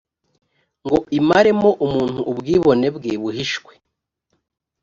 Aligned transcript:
ngo 0.85 0.97
imaremo 1.19 1.69
umuntu 1.85 2.19
ubwibone 2.31 2.87
bwe 2.95 3.11
buhishwe 3.21 3.73